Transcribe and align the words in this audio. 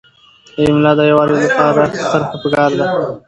د 0.55 0.57
املاء 0.69 0.95
د 0.97 1.01
یووالي 1.11 1.35
لپاره 1.45 1.83
طرحه 2.11 2.35
پکار 2.43 2.69
ده. 2.79 2.85